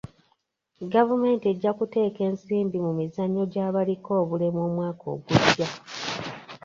[0.93, 5.67] Gavumenti ejja kuteeka ensimbi mu mizannyo gy'abaliko obulemu omwaka ogujja.